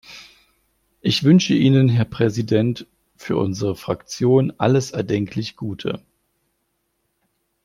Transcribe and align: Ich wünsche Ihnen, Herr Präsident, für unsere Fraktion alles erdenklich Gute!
Ich 1.01 1.23
wünsche 1.23 1.53
Ihnen, 1.53 1.87
Herr 1.87 2.05
Präsident, 2.05 2.87
für 3.17 3.37
unsere 3.37 3.75
Fraktion 3.75 4.51
alles 4.57 4.89
erdenklich 4.89 5.55
Gute! 5.55 6.03